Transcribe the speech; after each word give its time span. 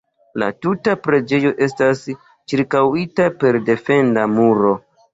La 0.43 0.45
tuta 0.65 0.95
preĝejo 1.07 1.51
estas 1.67 2.03
ĉirkaŭita 2.15 3.31
per 3.45 3.63
defenda 3.71 4.29
muro. 4.37 4.79